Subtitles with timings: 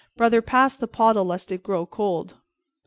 [0.17, 2.33] Brother, pass the pottle lest it grow cold."